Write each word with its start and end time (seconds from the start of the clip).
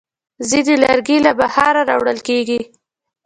ځینې 0.49 0.75
لرګي 0.83 1.17
له 1.25 1.31
بهره 1.39 1.81
راوړل 1.89 2.19
کېږي. 2.27 2.59